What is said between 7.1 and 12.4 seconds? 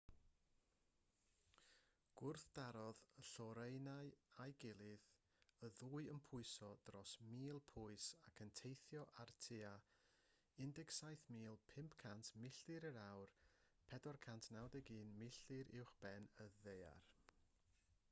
1,000 pwys ac yn teithio ar tua 17,500